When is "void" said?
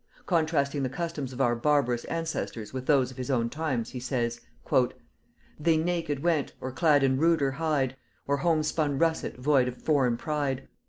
9.37-9.67